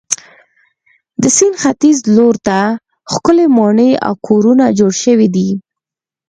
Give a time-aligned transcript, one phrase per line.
[1.21, 2.59] د سیند ختیځ لور ته
[3.13, 5.49] ښکلې ماڼۍ او کورونه جوړ شوي دي.